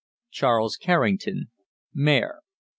[0.31, 1.45] =CHARLES CARRINGTON=,
[1.93, 2.41] Mayor.